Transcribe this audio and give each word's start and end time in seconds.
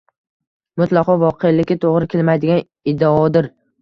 mutlaqo 0.81 1.17
voqelikka 1.23 1.77
to‘g‘ri 1.85 2.07
kelmaydigan 2.15 2.67
iddaodir. 2.93 3.53